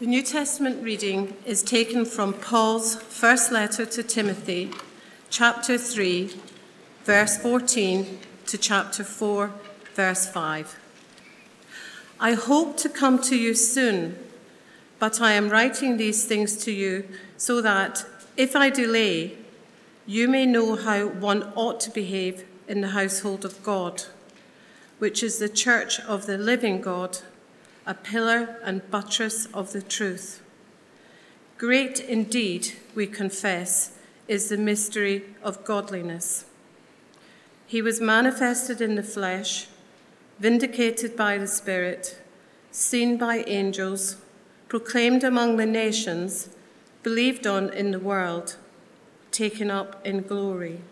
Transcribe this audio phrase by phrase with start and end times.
[0.00, 4.70] The New Testament reading is taken from Paul's first letter to Timothy,
[5.28, 6.30] chapter 3,
[7.02, 9.50] verse 14 to chapter 4,
[9.96, 10.78] verse 5.
[12.20, 14.16] I hope to come to you soon,
[15.00, 18.06] but I am writing these things to you so that,
[18.36, 19.36] if I delay,
[20.06, 24.04] you may know how one ought to behave in the household of God,
[25.00, 27.18] which is the church of the living God
[27.88, 30.42] a pillar and buttress of the truth.
[31.56, 36.44] Great indeed, we confess, is the mystery of godliness.
[37.66, 39.68] He was manifested in the flesh,
[40.38, 42.20] vindicated by the Spirit,
[42.70, 44.16] seen by angels,
[44.68, 46.50] proclaimed among the nations,
[47.02, 48.56] believed on in the world,
[49.32, 50.82] taken up in glory.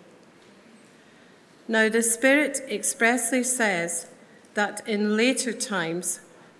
[1.69, 4.07] Now, the Spirit expressly says
[4.55, 6.21] that in later times,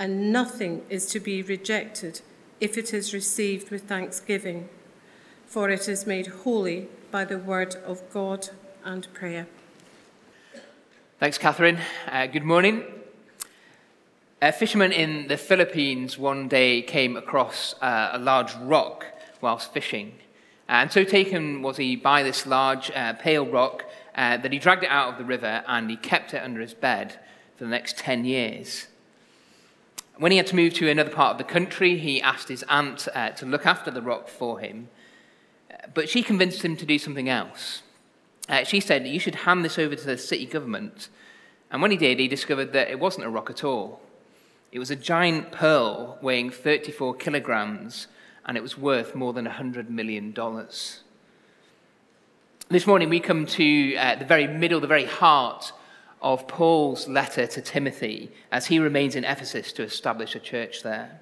[0.00, 2.22] and nothing is to be rejected
[2.58, 4.66] if it is received with thanksgiving,
[5.46, 8.48] for it is made holy by the word of God
[8.82, 9.46] and prayer.
[11.18, 11.78] Thanks, Catherine.
[12.08, 12.82] Uh, good morning.
[14.40, 19.04] A fisherman in the Philippines one day came across uh, a large rock
[19.42, 20.14] whilst fishing.
[20.66, 23.84] And so taken was he by this large, uh, pale rock
[24.14, 26.72] uh, that he dragged it out of the river and he kept it under his
[26.72, 27.20] bed
[27.56, 28.86] for the next 10 years.
[30.20, 33.08] When he had to move to another part of the country, he asked his aunt
[33.14, 34.90] uh, to look after the rock for him.
[35.94, 37.80] But she convinced him to do something else.
[38.46, 41.08] Uh, she said, You should hand this over to the city government.
[41.70, 44.02] And when he did, he discovered that it wasn't a rock at all.
[44.72, 48.06] It was a giant pearl weighing 34 kilograms,
[48.44, 50.36] and it was worth more than $100 million.
[52.68, 55.72] This morning, we come to uh, the very middle, the very heart
[56.22, 61.20] of Paul's letter to Timothy as he remains in Ephesus to establish a church there.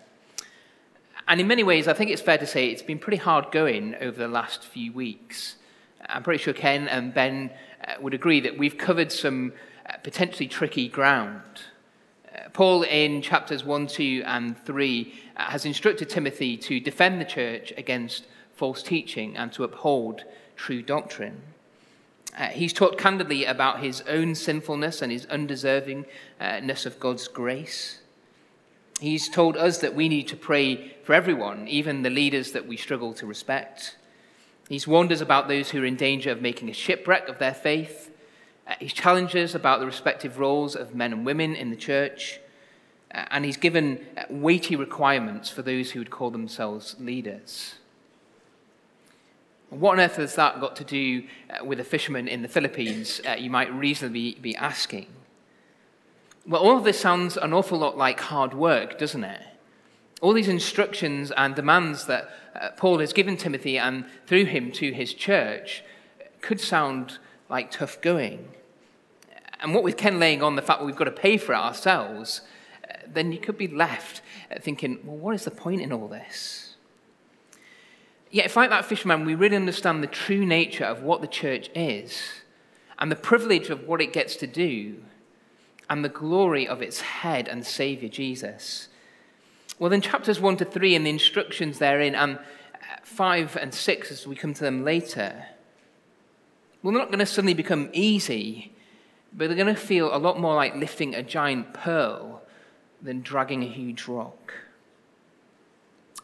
[1.29, 3.95] And in many ways, I think it's fair to say it's been pretty hard going
[4.01, 5.57] over the last few weeks.
[6.07, 7.51] I'm pretty sure Ken and Ben
[7.87, 9.53] uh, would agree that we've covered some
[9.87, 11.43] uh, potentially tricky ground.
[12.35, 17.27] Uh, Paul, in chapters 1, 2, and 3, uh, has instructed Timothy to defend the
[17.27, 20.25] church against false teaching and to uphold
[20.57, 21.43] true doctrine.
[22.39, 27.99] Uh, he's talked candidly about his own sinfulness and his undeservingness of God's grace.
[29.01, 32.77] He's told us that we need to pray for everyone, even the leaders that we
[32.77, 33.97] struggle to respect.
[34.69, 37.55] He's warned us about those who are in danger of making a shipwreck of their
[37.55, 38.11] faith.
[38.69, 42.39] Uh, he's challenged us about the respective roles of men and women in the church.
[43.13, 47.77] Uh, and he's given weighty requirements for those who would call themselves leaders.
[49.71, 53.21] What on earth has that got to do uh, with a fisherman in the Philippines,
[53.29, 55.07] uh, you might reasonably be asking?
[56.47, 59.43] Well, all of this sounds an awful lot like hard work, doesn't it?
[60.23, 64.93] All these instructions and demands that uh, Paul has given Timothy and through him to
[64.93, 65.85] his church
[66.41, 67.19] could sound
[67.51, 68.49] like tough going.
[69.61, 71.59] And what with Ken laying on the fact that we've got to pay for it
[71.59, 72.41] ourselves,
[72.89, 76.09] uh, then you could be left uh, thinking, well, what is the point in all
[76.09, 76.68] this?
[78.31, 81.71] Yet, if like that fisherman, we really understand the true nature of what the church
[81.75, 82.21] is
[82.99, 84.97] and the privilege of what it gets to do
[85.89, 88.89] and the glory of its head and Savior, Jesus.
[89.79, 92.41] Well, then, chapters 1 to 3 and the instructions therein, and uh,
[93.05, 95.47] 5 and 6 as we come to them later,
[96.83, 98.73] well, they're not going to suddenly become easy,
[99.33, 102.43] but they're going to feel a lot more like lifting a giant pearl
[103.01, 104.53] than dragging a huge rock.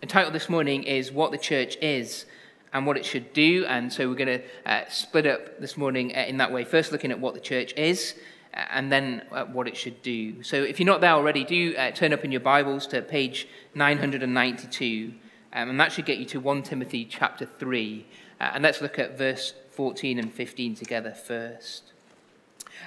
[0.07, 2.27] Title this morning is What the Church Is
[2.73, 3.65] and What It Should Do.
[3.67, 6.65] And so we're going to uh, split up this morning uh, in that way.
[6.65, 8.15] First, looking at what the church is
[8.53, 10.43] uh, and then uh, what it should do.
[10.43, 13.49] So if you're not there already, do uh, turn up in your Bibles to page
[13.75, 15.15] 992.
[15.53, 18.07] Um, and that should get you to 1 Timothy chapter 3.
[18.41, 21.93] Uh, and let's look at verse 14 and 15 together first.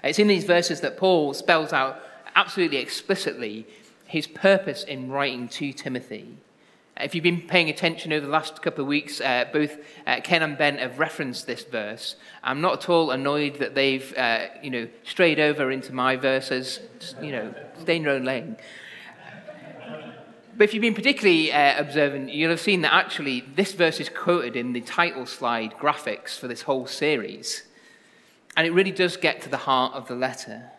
[0.03, 1.99] It's in these verses that Paul spells out
[2.35, 3.65] absolutely explicitly
[4.05, 6.37] his purpose in writing to Timothy.
[6.99, 9.77] If you've been paying attention over the last couple of weeks, uh, both
[10.07, 12.15] uh, Ken and Ben have referenced this verse.
[12.43, 16.79] I'm not at all annoyed that they've, uh, you know, strayed over into my verses.
[17.21, 18.57] You know, stay in your own lane.
[20.57, 24.09] But if you've been particularly uh, observant, you'll have seen that actually this verse is
[24.09, 27.61] quoted in the title slide graphics for this whole series.
[28.55, 30.71] And it really does get to the heart of the letter.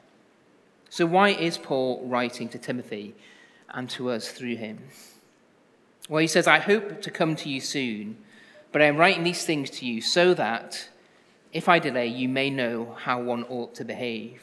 [0.90, 3.14] So, why is Paul writing to Timothy
[3.68, 4.80] and to us through him?
[6.08, 8.16] Well, he says, I hope to come to you soon,
[8.72, 10.88] but I am writing these things to you so that,
[11.52, 14.42] if I delay, you may know how one ought to behave.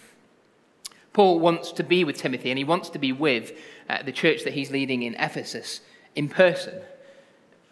[1.11, 3.53] Paul wants to be with Timothy, and he wants to be with
[3.89, 5.81] uh, the church that he's leading in Ephesus
[6.13, 6.81] in person.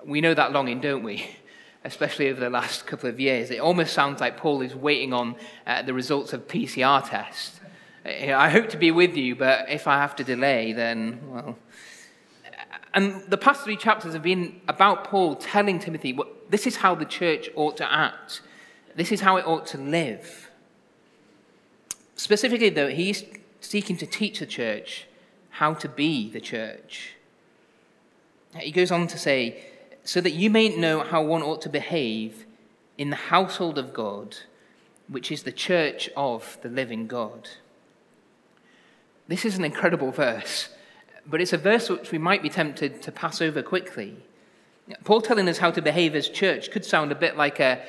[0.03, 1.27] We know that longing, don't we?
[1.83, 3.51] Especially over the last couple of years.
[3.51, 5.35] It almost sounds like Paul is waiting on
[5.67, 7.59] uh, the results of PCR tests.
[8.05, 11.57] I hope to be with you, but if I have to delay, then, well.
[12.93, 16.93] And the past three chapters have been about Paul telling Timothy, well, this is how
[16.93, 18.41] the church ought to act,
[18.95, 20.51] this is how it ought to live.
[22.15, 23.23] Specifically, though, he's
[23.59, 25.07] seeking to teach the church
[25.49, 27.13] how to be the church.
[28.57, 29.65] He goes on to say,
[30.03, 32.45] so that you may know how one ought to behave
[32.97, 34.37] in the household of God,
[35.07, 37.49] which is the church of the living God.
[39.27, 40.69] This is an incredible verse,
[41.25, 44.17] but it's a verse which we might be tempted to pass over quickly.
[45.03, 47.81] Paul telling us how to behave as church could sound a bit like a,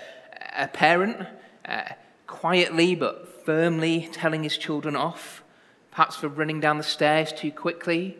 [0.56, 1.26] a parent,
[1.64, 1.82] uh,
[2.26, 5.42] quietly but firmly telling his children off,
[5.90, 8.16] perhaps for running down the stairs too quickly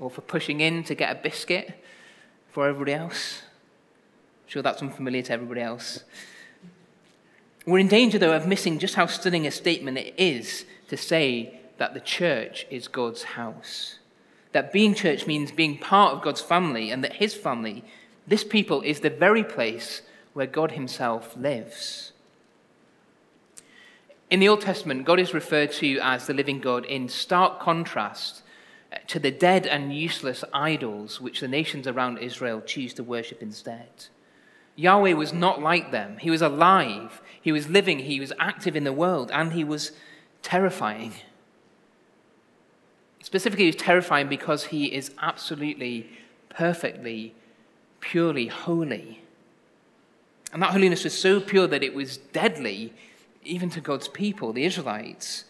[0.00, 1.72] or for pushing in to get a biscuit
[2.50, 3.42] for everybody else.
[4.44, 6.04] I'm sure that's unfamiliar to everybody else.
[7.66, 11.60] We're in danger, though, of missing just how stunning a statement it is to say
[11.76, 13.97] that the church is God's house.
[14.52, 17.84] That being church means being part of God's family, and that his family,
[18.26, 20.02] this people, is the very place
[20.32, 22.12] where God himself lives.
[24.30, 28.42] In the Old Testament, God is referred to as the living God in stark contrast
[29.06, 33.88] to the dead and useless idols which the nations around Israel choose to worship instead.
[34.76, 36.18] Yahweh was not like them.
[36.18, 39.92] He was alive, he was living, he was active in the world, and he was
[40.42, 41.14] terrifying.
[43.22, 46.08] Specifically, he's terrifying because he is absolutely,
[46.48, 47.34] perfectly,
[48.00, 49.22] purely holy.
[50.52, 52.92] And that holiness was so pure that it was deadly
[53.44, 55.44] even to God's people, the Israelites.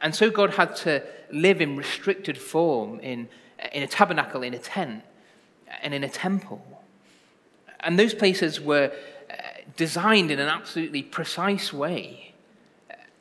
[0.00, 3.28] And so God had to live in restricted form in,
[3.72, 5.02] in a tabernacle, in a tent,
[5.82, 6.82] and in a temple.
[7.80, 8.92] And those places were
[9.30, 9.34] uh,
[9.76, 12.34] designed in an absolutely precise way.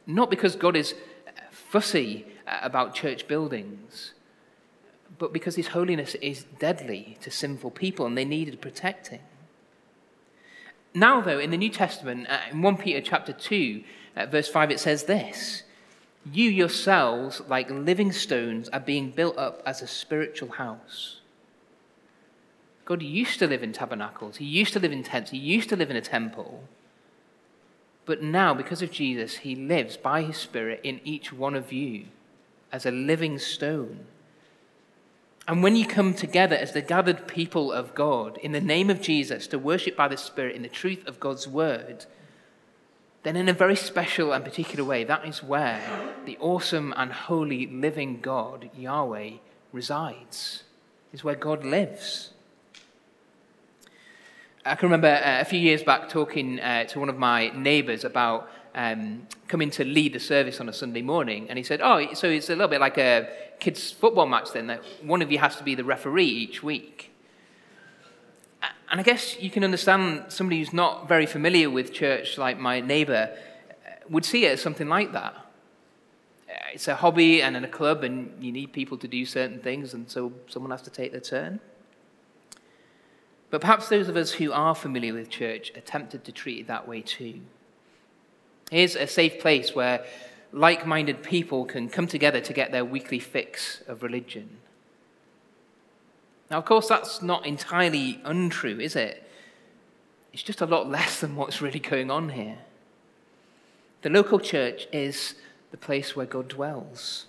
[0.07, 0.95] Not because God is
[1.51, 2.25] fussy
[2.61, 4.13] about church buildings,
[5.17, 9.21] but because His holiness is deadly to sinful people and they needed protecting.
[10.93, 13.83] Now, though, in the New Testament, uh, in 1 Peter chapter 2,
[14.15, 15.63] uh, verse 5, it says this
[16.31, 21.21] You yourselves, like living stones, are being built up as a spiritual house.
[22.85, 25.75] God used to live in tabernacles, He used to live in tents, He used to
[25.75, 26.63] live in a temple.
[28.05, 32.05] But now, because of Jesus, He lives by His Spirit in each one of you
[32.71, 34.05] as a living stone.
[35.47, 39.01] And when you come together as the gathered people of God in the name of
[39.01, 42.05] Jesus to worship by the Spirit in the truth of God's word,
[43.23, 45.81] then in a very special and particular way, that is where
[46.25, 49.31] the awesome and holy living God, Yahweh,
[49.71, 50.63] resides,
[51.11, 52.29] is where God lives.
[54.65, 58.03] I can remember uh, a few years back talking uh, to one of my neighbors
[58.03, 62.13] about um, coming to lead the service on a Sunday morning, and he said, "Oh,
[62.13, 64.67] so it's a little bit like a kids' football match then.
[64.67, 67.11] That one of you has to be the referee each week."
[68.91, 72.79] And I guess you can understand somebody who's not very familiar with church, like my
[72.81, 73.29] neighbour,
[73.85, 75.35] uh, would see it as something like that.
[76.49, 79.59] Uh, it's a hobby and in a club, and you need people to do certain
[79.59, 81.59] things, and so someone has to take their turn.
[83.51, 86.67] But perhaps those of us who are familiar with church are tempted to treat it
[86.67, 87.41] that way too.
[88.69, 90.05] Here's a safe place where
[90.51, 94.57] like minded people can come together to get their weekly fix of religion.
[96.49, 99.23] Now, of course, that's not entirely untrue, is it?
[100.33, 102.59] It's just a lot less than what's really going on here.
[104.01, 105.35] The local church is
[105.71, 107.25] the place where God dwells.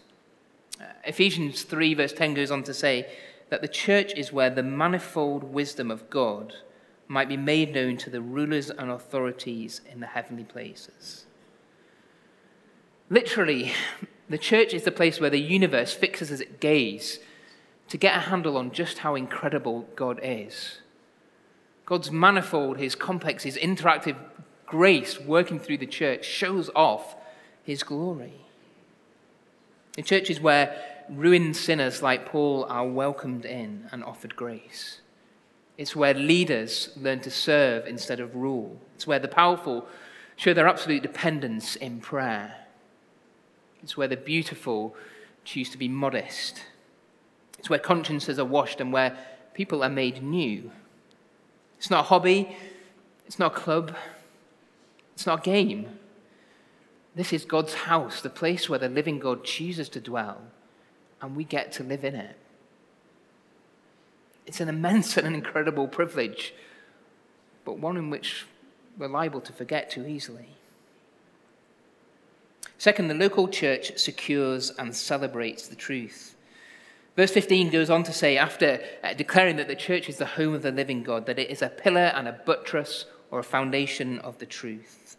[0.81, 3.11] Uh, Ephesians 3, verse 10 goes on to say
[3.51, 6.55] that the church is where the manifold wisdom of God
[7.09, 11.27] might be made known to the rulers and authorities in the heavenly places.
[13.11, 13.73] Literally,
[14.29, 17.19] the church is the place where the universe fixes its gaze
[17.89, 20.79] to get a handle on just how incredible God is.
[21.85, 24.17] God's manifold, his complex, his interactive
[24.65, 27.17] grace working through the church shows off
[27.65, 28.35] his glory.
[29.97, 35.01] The church is where ruined sinners like Paul are welcomed in and offered grace.
[35.77, 38.81] It's where leaders learn to serve instead of rule.
[38.95, 39.89] It's where the powerful
[40.37, 42.60] show their absolute dependence in prayer.
[43.83, 44.95] It's where the beautiful
[45.45, 46.63] choose to be modest.
[47.59, 49.17] It's where consciences are washed and where
[49.55, 50.71] people are made new.
[51.79, 52.57] It's not a hobby,
[53.27, 53.97] it's not a club,
[55.15, 55.99] it's not a game.
[57.15, 60.43] This is God's house, the place where the living God chooses to dwell,
[61.21, 62.37] and we get to live in it.
[64.47, 66.55] It's an immense and an incredible privilege,
[67.65, 68.47] but one in which
[68.97, 70.49] we're liable to forget too easily.
[72.81, 76.35] Second, the local church secures and celebrates the truth.
[77.15, 80.55] Verse 15 goes on to say, after uh, declaring that the church is the home
[80.55, 84.19] of the living God, that it is a pillar and a buttress or a foundation
[84.21, 85.19] of the truth.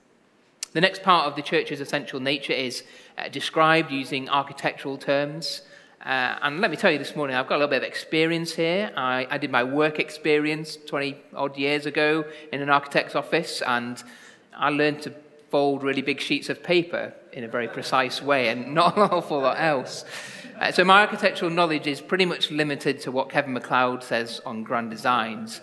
[0.74, 2.82] The next part of the church's essential nature is
[3.15, 5.62] uh, described using architectural terms.
[6.03, 8.53] Uh, and let me tell you this morning, I've got a little bit of experience
[8.56, 8.91] here.
[8.98, 14.03] I, I did my work experience 20 odd years ago in an architect's office, and
[14.51, 15.13] I learned to
[15.51, 19.41] fold really big sheets of paper in a very precise way and not an awful
[19.41, 20.05] lot else.
[20.60, 24.63] Uh, so my architectural knowledge is pretty much limited to what Kevin McCloud says on
[24.63, 25.62] grand designs.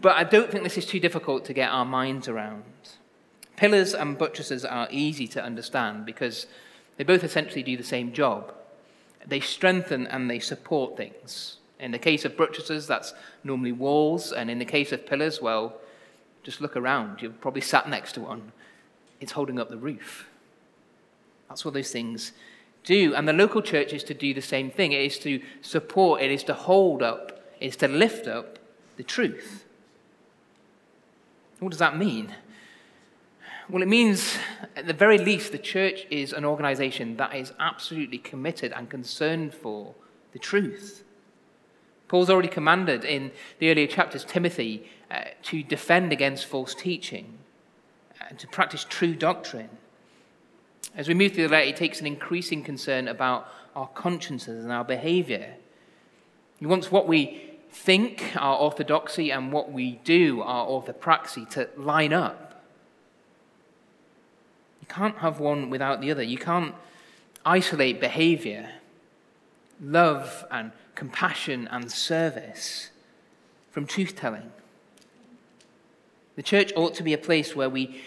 [0.00, 2.64] But I don't think this is too difficult to get our minds around.
[3.56, 6.46] Pillars and buttresses are easy to understand because
[6.96, 8.52] they both essentially do the same job.
[9.26, 11.56] They strengthen and they support things.
[11.78, 13.12] In the case of buttresses, that's
[13.44, 15.74] normally walls, and in the case of pillars, well,
[16.42, 17.20] just look around.
[17.20, 18.52] You've probably sat next to one.
[19.20, 20.28] It's holding up the roof.
[21.48, 22.32] That's what those things
[22.84, 23.14] do.
[23.14, 24.92] And the local church is to do the same thing.
[24.92, 28.58] It is to support, it is to hold up, it is to lift up
[28.96, 29.64] the truth.
[31.58, 32.34] What does that mean?
[33.68, 34.36] Well, it means,
[34.76, 39.54] at the very least, the church is an organization that is absolutely committed and concerned
[39.54, 39.94] for
[40.32, 41.02] the truth.
[42.06, 47.38] Paul's already commanded in the earlier chapters Timothy uh, to defend against false teaching
[48.28, 49.70] and to practice true doctrine.
[50.94, 54.72] As we move through the letter, he takes an increasing concern about our consciences and
[54.72, 55.54] our behavior.
[56.58, 62.12] He wants what we think, our orthodoxy, and what we do, our orthopraxy, to line
[62.12, 62.64] up.
[64.80, 66.22] You can't have one without the other.
[66.22, 66.74] You can't
[67.44, 68.70] isolate behavior,
[69.80, 72.90] love, and compassion and service
[73.70, 74.50] from truth telling.
[76.36, 78.00] The church ought to be a place where we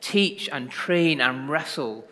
[0.00, 2.06] teach and train and wrestle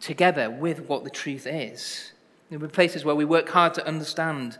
[0.00, 2.12] together with what the truth is.
[2.50, 4.58] There are places where we work hard to understand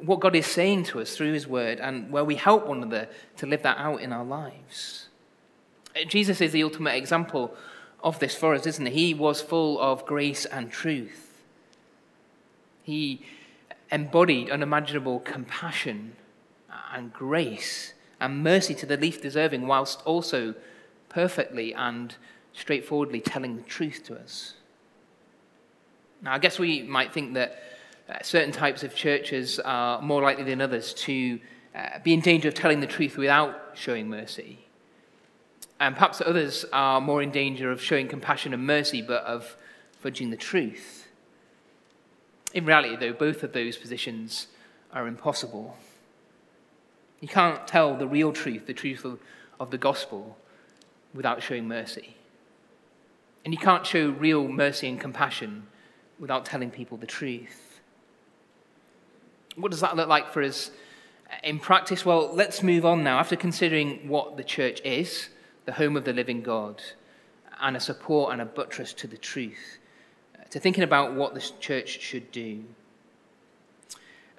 [0.00, 3.08] what God is saying to us through His Word and where we help one another
[3.36, 5.08] to live that out in our lives.
[6.08, 7.56] Jesus is the ultimate example
[8.02, 9.06] of this for us, isn't he?
[9.06, 11.42] He was full of grace and truth.
[12.82, 13.22] He
[13.90, 16.16] embodied unimaginable compassion
[16.92, 20.54] and grace and mercy to the least deserving, whilst also
[21.16, 22.14] perfectly and
[22.52, 24.52] straightforwardly telling the truth to us.
[26.20, 27.62] Now, I guess we might think that
[28.06, 31.40] uh, certain types of churches are more likely than others to
[31.74, 34.58] uh, be in danger of telling the truth without showing mercy.
[35.80, 39.56] And perhaps others are more in danger of showing compassion and mercy, but of
[40.04, 41.08] fudging the truth.
[42.52, 44.48] In reality, though, both of those positions
[44.92, 45.78] are impossible.
[47.22, 49.18] You can't tell the real truth, the truth of,
[49.58, 50.36] of the gospel,
[51.16, 52.14] without showing mercy.
[53.44, 55.66] And you can't show real mercy and compassion
[56.18, 57.80] without telling people the truth.
[59.56, 60.70] What does that look like for us
[61.42, 62.04] in practice?
[62.04, 63.18] Well, let's move on now.
[63.18, 65.30] After considering what the church is,
[65.64, 66.82] the home of the living God,
[67.60, 69.78] and a support and a buttress to the truth,
[70.50, 72.64] to thinking about what the church should do.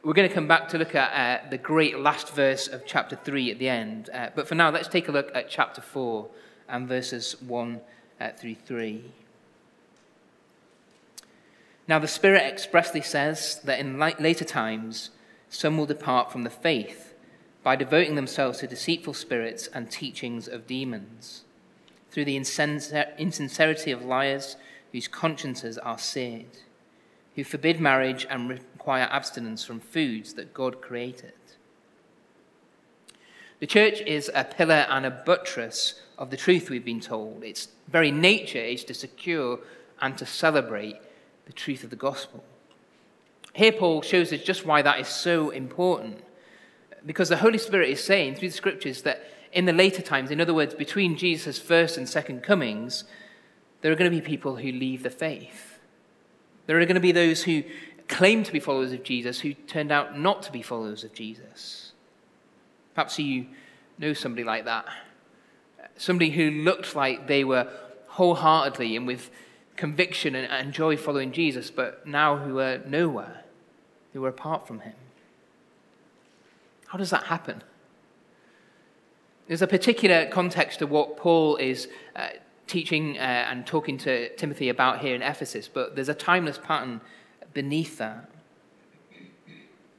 [0.04, 1.12] We're going to come back to look at
[1.46, 4.10] uh, the great last verse of chapter 3 at the end.
[4.14, 6.30] Uh, but for now, let's take a look at chapter 4
[6.70, 7.82] and verses 1
[8.20, 9.04] uh, through 3.
[11.88, 15.12] Now, the Spirit expressly says that in later times,
[15.50, 17.14] some will depart from the faith
[17.64, 21.44] by devoting themselves to deceitful spirits and teachings of demons,
[22.12, 24.58] through the insincerity of liars
[24.92, 26.60] whose consciences are seared,
[27.36, 31.34] who forbid marriage and require abstinence from foods that God created.
[33.60, 37.44] The church is a pillar and a buttress of the truth we've been told.
[37.44, 39.60] Its very nature is to secure
[40.00, 40.98] and to celebrate
[41.46, 42.44] the truth of the gospel.
[43.54, 46.24] Here, Paul shows us just why that is so important.
[47.06, 50.40] Because the Holy Spirit is saying through the scriptures that in the later times, in
[50.40, 53.06] other words, between Jesus' first and second comings,
[53.82, 55.80] there are going to be people who leave the faith.
[56.68, 57.64] There are going to be those who
[58.08, 61.87] claim to be followers of Jesus who turned out not to be followers of Jesus.
[62.98, 63.46] Perhaps you
[64.00, 64.88] know somebody like that.
[65.98, 67.72] Somebody who looked like they were
[68.08, 69.30] wholeheartedly and with
[69.76, 73.44] conviction and, and joy following Jesus, but now who are nowhere,
[74.14, 74.96] who are apart from him.
[76.88, 77.62] How does that happen?
[79.48, 82.30] There's a particular context to what Paul is uh,
[82.66, 87.02] teaching uh, and talking to Timothy about here in Ephesus, but there's a timeless pattern
[87.54, 88.32] beneath that.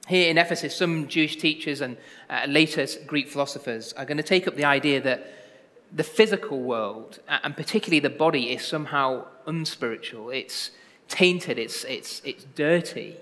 [0.09, 1.99] Here in Ephesus, some Jewish teachers and
[2.31, 5.35] uh, later Greek philosophers are going to take up the idea that
[5.93, 10.31] the physical world, and particularly the body, is somehow unspiritual.
[10.31, 10.71] It's
[11.09, 13.17] tainted, it's, it's, it's dirty.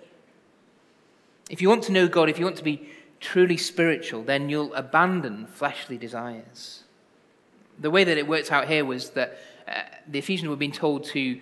[1.51, 2.89] If you want to know God, if you want to be
[3.19, 6.85] truly spiritual, then you'll abandon fleshly desires.
[7.81, 9.73] The way that it worked out here was that uh,
[10.07, 11.41] the Ephesians were being told to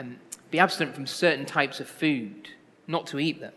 [0.00, 0.16] um,
[0.50, 2.48] be abstinent from certain types of food,
[2.86, 3.52] not to eat them,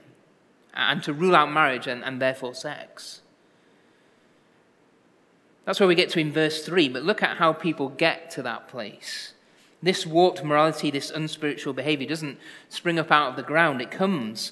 [0.79, 3.21] and to rule out marriage and, and therefore sex.
[5.65, 8.41] That's where we get to in verse 3, but look at how people get to
[8.43, 9.33] that place.
[9.81, 14.51] This warped morality, this unspiritual behavior doesn't spring up out of the ground, it comes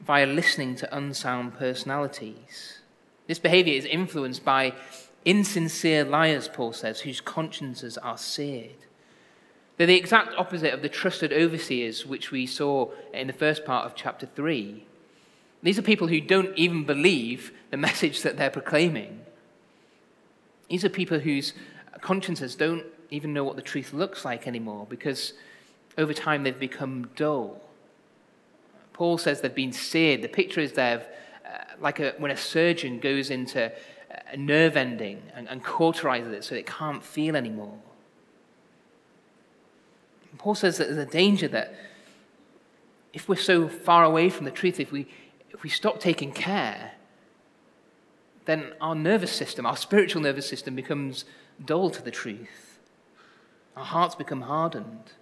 [0.00, 2.78] via listening to unsound personalities.
[3.26, 4.74] This behavior is influenced by
[5.24, 8.86] insincere liars, Paul says, whose consciences are seared.
[9.76, 13.86] They're the exact opposite of the trusted overseers, which we saw in the first part
[13.86, 14.86] of chapter 3.
[15.62, 19.20] These are people who don't even believe the message that they're proclaiming.
[20.68, 21.52] These are people whose
[22.00, 25.34] consciences don't even know what the truth looks like anymore because
[25.98, 27.60] over time they've become dull.
[28.92, 30.22] Paul says they've been seared.
[30.22, 31.06] The picture is there
[31.46, 33.70] uh, like a, when a surgeon goes into
[34.30, 37.78] a nerve ending and, and cauterizes it so it can't feel anymore.
[40.38, 41.74] Paul says that there's a danger that
[43.12, 45.06] if we're so far away from the truth, if we,
[45.52, 46.92] if we stop taking care,
[48.44, 51.24] then our nervous system, our spiritual nervous system, becomes
[51.64, 52.78] dull to the truth.
[53.76, 55.12] Our hearts become hardened.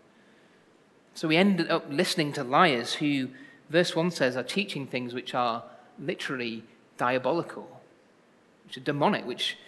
[1.14, 3.28] So we end up listening to liars who,
[3.68, 5.64] verse 1 says, are teaching things which are
[5.98, 6.64] literally
[6.96, 7.80] diabolical,
[8.64, 9.58] which are demonic, which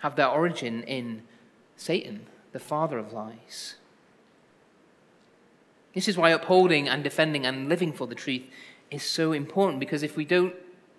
[0.00, 1.22] have their origin in
[1.76, 3.76] Satan, the father of lies.
[5.94, 8.44] This is why upholding and defending and living for the truth
[8.90, 10.54] is so important because if we don't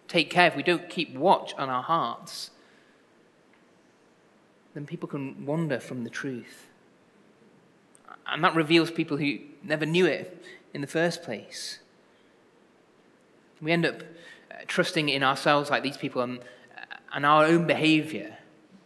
[0.07, 2.51] take care, if we don't keep watch on our hearts,
[4.73, 6.67] then people can wander from the truth.
[8.27, 11.79] And that reveals people who never knew it in the first place.
[13.61, 16.39] We end up uh, trusting in ourselves like these people and,
[17.13, 18.37] and our own behavior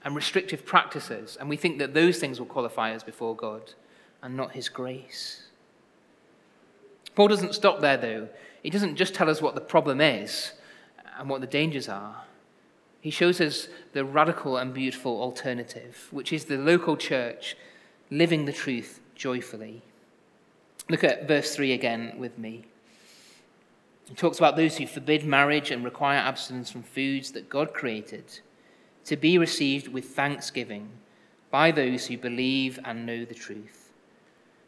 [0.03, 3.73] and restrictive practices, and we think that those things will qualify us before God
[4.21, 5.47] and not His grace.
[7.15, 8.29] Paul doesn't stop there, though.
[8.65, 10.53] He doesn't just tell us what the problem is
[11.19, 12.23] and what the dangers are.
[12.99, 17.55] He shows us the radical and beautiful alternative, which is the local church
[18.09, 19.83] living the truth joyfully.
[20.89, 22.65] Look at verse 3 again with me.
[24.09, 28.39] He talks about those who forbid marriage and require abstinence from foods that God created
[29.03, 30.89] to be received with thanksgiving
[31.51, 33.91] by those who believe and know the truth.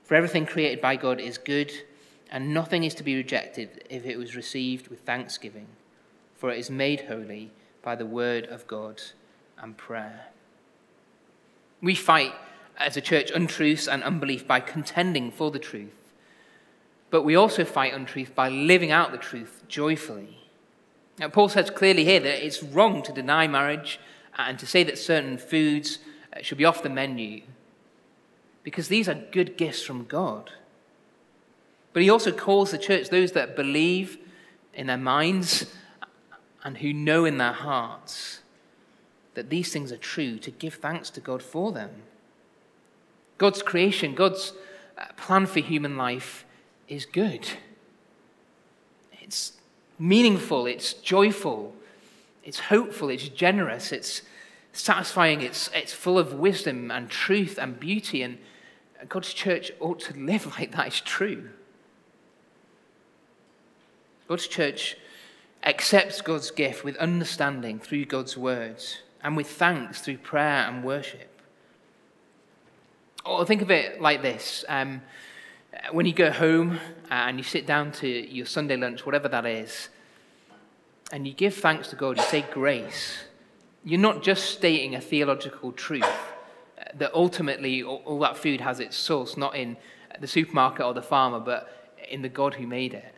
[0.04, 1.74] For everything created by God is good
[2.32, 5.68] and nothing is to be rejected if it was received with thanksgiving,
[6.36, 9.02] for it is made holy by the word of God
[9.58, 10.28] and prayer.
[11.82, 12.34] We fight
[12.78, 16.12] as a church untruths and unbelief by contending for the truth,
[17.10, 20.38] but we also fight untruth by living out the truth joyfully.
[21.20, 24.00] Now, Paul says clearly here that it's wrong to deny marriage
[24.38, 26.00] and to say that certain foods
[26.42, 27.42] should be off the menu
[28.64, 30.52] because these are good gifts from God.
[31.98, 34.20] But he also calls the church those that believe
[34.76, 35.66] in their minds
[36.64, 38.42] and who know in their hearts
[39.34, 41.90] that these things are true to give thanks to God for them.
[43.40, 44.54] God's creation, God's
[44.96, 46.46] uh, plan for human life
[46.88, 47.50] is good.
[49.14, 49.54] It's
[49.98, 51.74] meaningful, it's joyful,
[52.44, 54.22] it's hopeful, it's generous, it's
[54.72, 58.22] satisfying, it's, it's full of wisdom and truth and beauty.
[58.22, 58.38] And
[59.10, 61.50] God's church ought to live like that is true.
[64.28, 64.98] God's church
[65.64, 71.30] accepts God's gift with understanding through God's words and with thanks through prayer and worship.
[73.26, 75.02] Or think of it like this um,
[75.92, 79.90] when you go home and you sit down to your Sunday lunch, whatever that is,
[81.12, 83.20] and you give thanks to God, you say grace,
[83.84, 86.06] you're not just stating a theological truth
[86.94, 89.78] that ultimately all that food has its source not in
[90.20, 93.14] the supermarket or the farmer, but in the God who made it.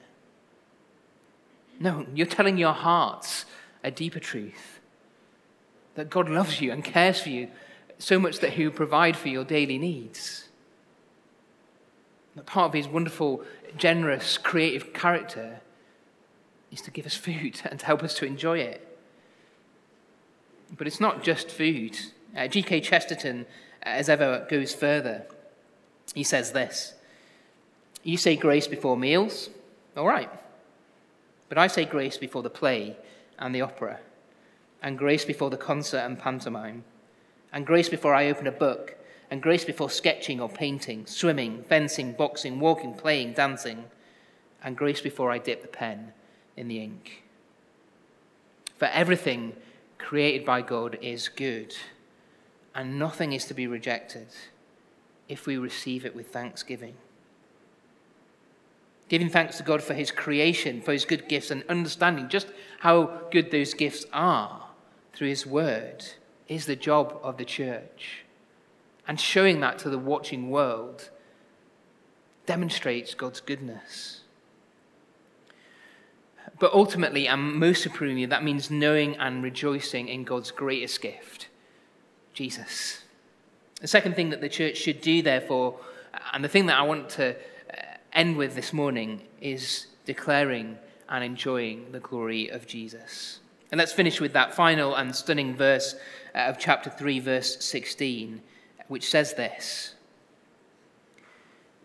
[1.79, 3.45] No, you're telling your hearts
[3.83, 4.79] a deeper truth
[5.95, 7.49] that God loves you and cares for you
[7.97, 10.49] so much that He will provide for your daily needs.
[12.35, 13.43] That part of His wonderful,
[13.77, 15.61] generous, creative character
[16.71, 18.85] is to give us food and to help us to enjoy it.
[20.77, 21.97] But it's not just food.
[22.37, 22.81] Uh, G.K.
[22.81, 23.45] Chesterton,
[23.81, 25.25] as ever, goes further.
[26.13, 26.93] He says this
[28.03, 29.49] You say grace before meals?
[29.97, 30.29] All right.
[31.49, 32.95] But I say grace before the play
[33.37, 33.99] and the opera,
[34.81, 36.83] and grace before the concert and pantomime,
[37.51, 38.95] and grace before I open a book,
[39.31, 43.85] and grace before sketching or painting, swimming, fencing, boxing, walking, playing, dancing,
[44.63, 46.13] and grace before I dip the pen
[46.55, 47.23] in the ink.
[48.77, 49.53] For everything
[49.97, 51.75] created by God is good,
[52.73, 54.27] and nothing is to be rejected
[55.27, 56.95] if we receive it with thanksgiving.
[59.09, 62.47] Giving thanks to God for his creation, for his good gifts, and understanding just
[62.79, 64.67] how good those gifts are
[65.13, 66.05] through his word
[66.47, 68.23] is the job of the church.
[69.07, 71.09] And showing that to the watching world
[72.45, 74.21] demonstrates God's goodness.
[76.59, 81.47] But ultimately, and most supremely, that means knowing and rejoicing in God's greatest gift,
[82.33, 83.03] Jesus.
[83.81, 85.79] The second thing that the church should do, therefore,
[86.33, 87.35] and the thing that I want to
[88.19, 90.77] end with this morning, is declaring
[91.07, 93.39] and enjoying the glory of Jesus.
[93.71, 95.95] And let's finish with that final and stunning verse
[96.35, 98.41] uh, of chapter 3, verse 16,
[98.89, 99.95] which says this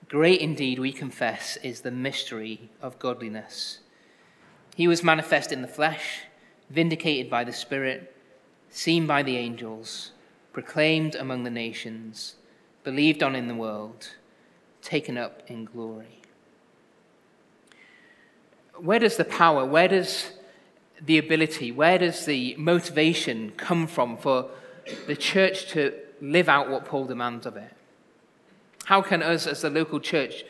[0.09, 3.79] Great indeed, we confess, is the mystery of godliness.
[4.75, 6.23] He was manifest in the flesh,
[6.69, 8.13] vindicated by the Spirit,
[8.71, 10.11] seen by the angels,
[10.53, 12.35] proclaimed among the nations,
[12.83, 14.09] believed on in the world,
[14.83, 16.24] taken up in glory.
[18.77, 20.31] Where does the power, where does
[21.01, 24.51] the ability, where does the motivation come from for
[25.07, 27.73] the church to live out what Paul demands of it?
[28.85, 30.45] How can us, as the local church,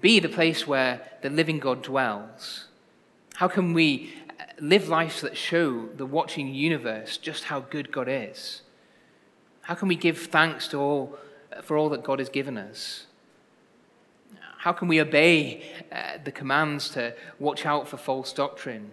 [0.00, 2.68] be the place where the living God dwells?
[3.34, 4.14] How can we
[4.58, 8.62] live lives that show the watching universe just how good God is?
[9.62, 11.18] How can we give thanks to all,
[11.62, 13.05] for all that God has given us?
[14.58, 18.92] How can we obey uh, the commands to watch out for false doctrine,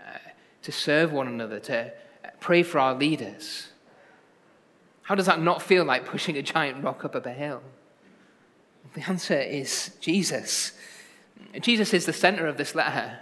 [0.00, 0.18] uh,
[0.62, 1.92] to serve one another, to
[2.40, 3.68] pray for our leaders?
[5.02, 7.62] How does that not feel like pushing a giant rock up a hill?
[8.94, 10.72] The answer is Jesus.
[11.60, 13.18] Jesus is the center of this letter.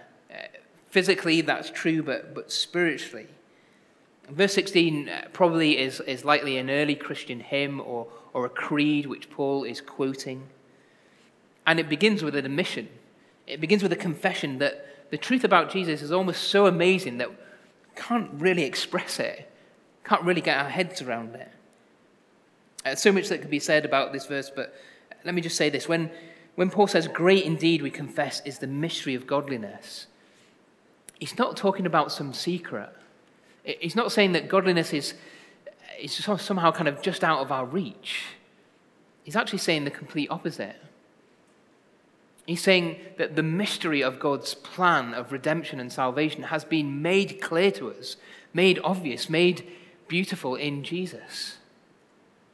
[0.91, 3.29] Physically, that's true, but, but spiritually.
[4.29, 9.07] Verse 16 uh, probably is, is likely an early Christian hymn or, or a creed
[9.07, 10.49] which Paul is quoting.
[11.67, 12.89] And it begins with an admission.
[13.47, 17.31] It begins with a confession that the truth about Jesus is almost so amazing that
[17.31, 17.37] we
[17.97, 19.51] can't really express it,
[20.05, 21.51] can't really get our heads around it.
[22.85, 24.75] Uh, so much that could be said about this verse, but
[25.25, 25.89] let me just say this.
[25.89, 26.11] When,
[26.55, 30.07] when Paul says, Great indeed, we confess, is the mystery of godliness,
[31.19, 32.91] he's not talking about some secret.
[33.63, 35.15] He's not saying that godliness is,
[36.01, 38.25] is somehow kind of just out of our reach.
[39.25, 40.77] He's actually saying the complete opposite.
[42.51, 47.41] He's saying that the mystery of God's plan of redemption and salvation has been made
[47.41, 48.17] clear to us,
[48.53, 49.71] made obvious, made
[50.09, 51.59] beautiful in Jesus.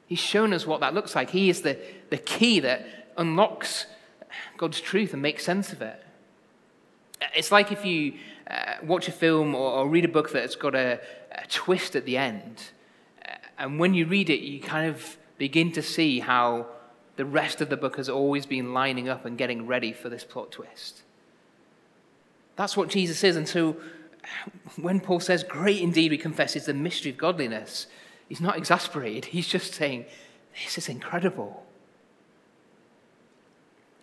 [0.06, 1.30] He's shown us what that looks like.
[1.30, 1.78] He is the,
[2.10, 3.86] the key that unlocks
[4.58, 6.04] God's truth and makes sense of it.
[7.34, 8.18] It's like if you
[8.50, 11.00] uh, watch a film or, or, read a book that's got a,
[11.32, 12.64] a twist at the end.
[13.26, 16.66] Uh, and when you read it, you kind of begin to see how
[17.16, 20.24] the rest of the book has always been lining up and getting ready for this
[20.24, 21.02] plot twist.
[22.56, 23.36] That's what Jesus is.
[23.36, 23.76] And so
[24.22, 27.86] uh, when Paul says, Great indeed, we confess, is the mystery of godliness,
[28.28, 29.26] he's not exasperated.
[29.26, 30.06] He's just saying,
[30.64, 31.64] This is incredible.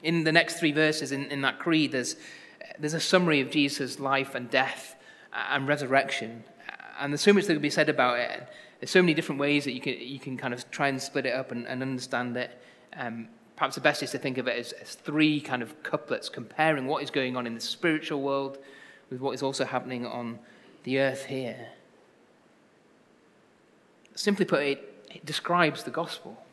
[0.02, 3.52] In the next three verses in, in that creed, there's uh, there's a summary of
[3.52, 4.95] Jesus' life and death
[5.32, 6.43] uh, and resurrection.
[6.99, 8.47] And there's so much that can be said about it.
[8.80, 11.26] There's so many different ways that you can, you can kind of try and split
[11.26, 12.52] it up and, and understand it.
[12.95, 16.29] Um, perhaps the best is to think of it as, as three kind of couplets
[16.29, 18.58] comparing what is going on in the spiritual world
[19.10, 20.39] with what is also happening on
[20.84, 21.69] the earth here.
[24.15, 26.43] Simply put, it, it describes the gospel.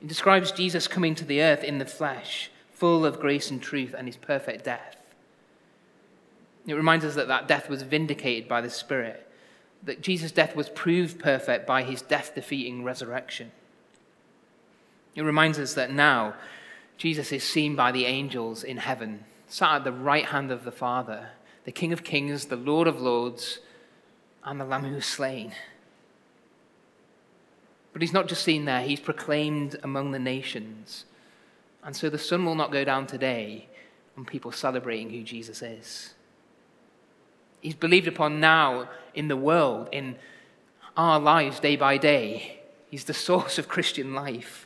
[0.00, 3.94] It describes Jesus coming to the earth in the flesh, full of grace and truth,
[3.96, 4.96] and his perfect death.
[6.66, 9.30] It reminds us that that death was vindicated by the Spirit,
[9.82, 13.52] that Jesus' death was proved perfect by his death defeating resurrection.
[15.16, 16.34] It reminds us that now
[16.98, 20.70] Jesus is seen by the angels in heaven, sat at the right hand of the
[20.70, 21.30] Father,
[21.64, 23.58] the King of Kings, the Lord of Lords,
[24.44, 25.52] and the Lamb who was slain.
[27.92, 31.06] But he's not just seen there, he's proclaimed among the nations.
[31.82, 33.68] And so the sun will not go down today
[34.18, 36.12] on people celebrating who Jesus is.
[37.62, 40.16] He's believed upon now in the world, in
[40.96, 42.60] our lives day by day.
[42.90, 44.65] He's the source of Christian life.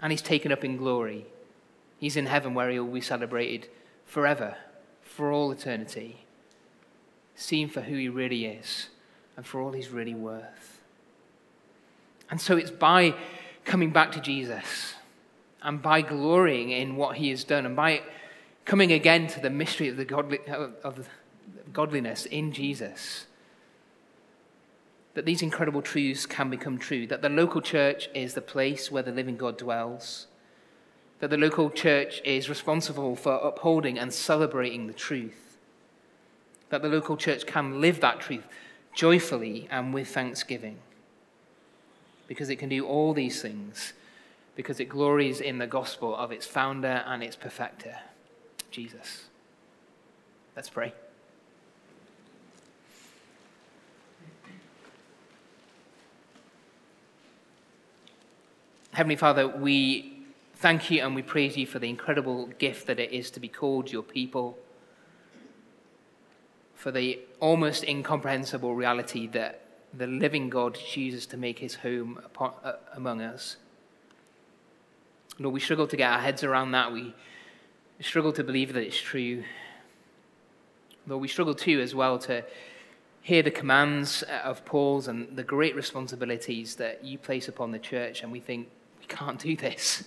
[0.00, 1.26] And he's taken up in glory.
[1.98, 3.68] He's in heaven where he will be celebrated
[4.04, 4.56] forever,
[5.02, 6.24] for all eternity,
[7.34, 8.88] seen for who he really is
[9.36, 10.82] and for all he's really worth.
[12.30, 13.14] And so it's by
[13.64, 14.94] coming back to Jesus
[15.62, 18.02] and by glorying in what he has done and by
[18.64, 21.08] coming again to the mystery of the of
[21.72, 23.26] godliness in Jesus
[25.14, 29.02] that these incredible truths can become true that the local church is the place where
[29.02, 30.26] the living God dwells,
[31.20, 35.56] that the local church is responsible for upholding and celebrating the truth,
[36.70, 38.46] that the local church can live that truth
[38.92, 40.78] joyfully and with thanksgiving,
[42.26, 43.92] because it can do all these things,
[44.56, 47.96] because it glories in the gospel of its founder and its perfecter,
[48.70, 49.24] Jesus.
[50.56, 50.92] Let's pray.
[58.94, 63.10] Heavenly Father, we thank you and we praise you for the incredible gift that it
[63.10, 64.56] is to be called your people,
[66.76, 72.52] for the almost incomprehensible reality that the living God chooses to make his home upon,
[72.62, 73.56] uh, among us.
[75.40, 76.92] Lord, we struggle to get our heads around that.
[76.92, 77.14] We
[78.00, 79.42] struggle to believe that it's true.
[81.08, 82.44] Lord, we struggle too as well to
[83.22, 88.22] hear the commands of Paul's and the great responsibilities that you place upon the church,
[88.22, 88.68] and we think,
[89.04, 90.04] we can't do this.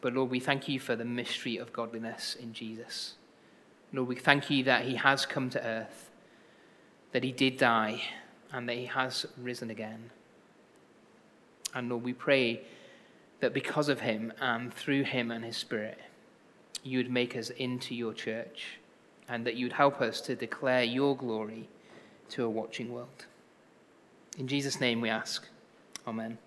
[0.00, 3.14] But Lord, we thank you for the mystery of godliness in Jesus.
[3.92, 6.10] Lord, we thank you that he has come to earth,
[7.12, 8.02] that he did die,
[8.52, 10.10] and that he has risen again.
[11.74, 12.62] And Lord, we pray
[13.40, 15.98] that because of him and through him and his spirit,
[16.82, 18.78] you would make us into your church
[19.28, 21.68] and that you would help us to declare your glory
[22.30, 23.26] to a watching world.
[24.38, 25.46] In Jesus' name we ask.
[26.06, 26.38] Amen.